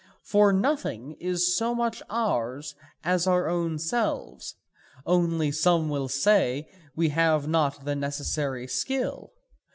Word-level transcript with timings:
For 0.23 0.51
nothing 0.51 1.15
is 1.19 1.55
so 1.55 1.75
much 1.75 2.01
ours 2.09 2.73
as 3.03 3.27
our 3.27 3.47
own 3.47 3.77
selves. 3.77 4.55
Only, 5.05 5.51
some 5.51 5.89
will 5.89 6.07
say, 6.07 6.65
we 6.95 7.09
have 7.09 7.47
not 7.47 7.85
the 7.85 7.93
necessary 7.95 8.65
skill. 8.65 9.31